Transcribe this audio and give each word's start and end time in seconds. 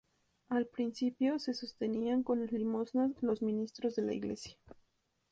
Al 0.49 0.65
principio, 0.65 1.37
se 1.37 1.53
sostenían 1.53 2.23
con 2.23 2.39
las 2.41 2.51
limosnas 2.51 3.11
los 3.21 3.43
ministros 3.43 3.95
de 3.95 4.01
la 4.01 4.15
Iglesia. 4.15 4.57